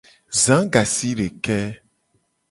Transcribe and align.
Za 0.43 0.57
gasideke. 0.73 1.59